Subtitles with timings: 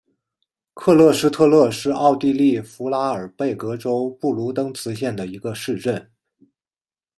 [0.73, 6.09] 克勒施特勒是奥地利福拉尔贝格州布卢登茨县的一个市镇。